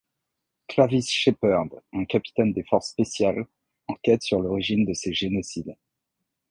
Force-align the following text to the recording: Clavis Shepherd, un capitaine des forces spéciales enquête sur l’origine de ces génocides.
Clavis 0.67 1.11
Shepherd, 1.11 1.77
un 1.93 2.05
capitaine 2.05 2.53
des 2.53 2.63
forces 2.63 2.89
spéciales 2.89 3.45
enquête 3.87 4.23
sur 4.23 4.41
l’origine 4.41 4.83
de 4.83 4.93
ces 4.95 5.13
génocides. 5.13 5.75